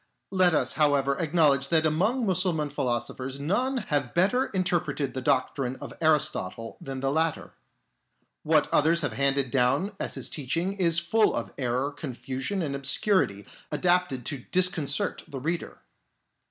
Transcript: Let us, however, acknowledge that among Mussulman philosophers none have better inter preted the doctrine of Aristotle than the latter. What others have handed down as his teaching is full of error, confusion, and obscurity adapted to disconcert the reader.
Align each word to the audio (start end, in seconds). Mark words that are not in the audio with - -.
Let 0.31 0.55
us, 0.55 0.73
however, 0.81 1.19
acknowledge 1.19 1.67
that 1.67 1.85
among 1.85 2.25
Mussulman 2.25 2.71
philosophers 2.71 3.39
none 3.39 3.77
have 3.77 4.15
better 4.15 4.47
inter 4.47 4.79
preted 4.79 5.13
the 5.13 5.21
doctrine 5.21 5.75
of 5.75 5.93
Aristotle 6.01 6.75
than 6.81 7.01
the 7.01 7.11
latter. 7.11 7.53
What 8.41 8.67
others 8.73 9.01
have 9.01 9.13
handed 9.13 9.51
down 9.51 9.91
as 9.99 10.15
his 10.15 10.27
teaching 10.31 10.73
is 10.73 10.97
full 10.97 11.35
of 11.35 11.53
error, 11.55 11.91
confusion, 11.91 12.63
and 12.63 12.75
obscurity 12.75 13.45
adapted 13.71 14.25
to 14.25 14.39
disconcert 14.51 15.23
the 15.27 15.39
reader. 15.39 15.77